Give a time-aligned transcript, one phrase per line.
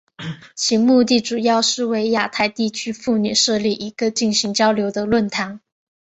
[0.55, 5.61] 其目的主要是为亚太地区妇女设立一个进行交流的论坛。